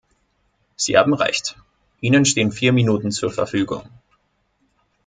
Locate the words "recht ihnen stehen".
1.13-2.51